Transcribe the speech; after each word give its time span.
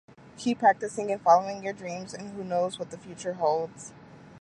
Keep 0.39 0.57
practicing 0.57 1.11
and 1.11 1.21
following 1.21 1.61
your 1.63 1.73
dreams, 1.73 2.15
and 2.15 2.31
who 2.31 2.43
knows 2.43 2.79
what 2.79 2.89
the 2.89 2.97
future 2.97 3.33
holds. 3.33 3.93